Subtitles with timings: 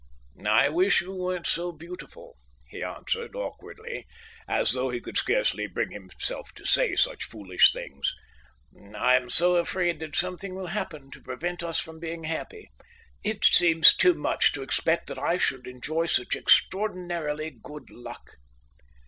[0.47, 2.35] "I wish you weren't so beautiful,"
[2.67, 4.07] he answered, awkwardly,
[4.47, 8.11] as though he could scarcely bring himself to say such foolish things.
[8.97, 12.71] "I'm so afraid that something will happen to prevent us from being happy.
[13.23, 18.27] It seems too much to expect that I should enjoy such extraordinarily good luck."